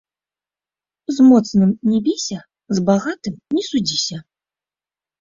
З 1.17 1.25
моцным 1.29 1.75
не 1.91 1.99
біся, 2.09 2.39
з 2.75 2.87
багатым 2.91 3.35
не 3.59 3.63
судзіся 3.71 4.17